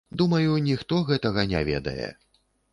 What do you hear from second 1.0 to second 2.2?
гэтага не ведае.